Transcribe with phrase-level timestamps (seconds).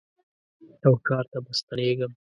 [0.85, 2.11] او ښار ته به ستنېږم